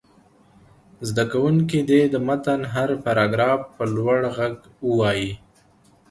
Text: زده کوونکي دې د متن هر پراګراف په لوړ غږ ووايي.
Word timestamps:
زده 1.09 1.23
کوونکي 1.31 1.79
دې 1.89 2.01
د 2.13 2.15
متن 2.27 2.61
هر 2.73 2.89
پراګراف 3.05 3.61
په 3.75 3.83
لوړ 3.95 4.19
غږ 4.37 4.55
ووايي. 4.87 5.31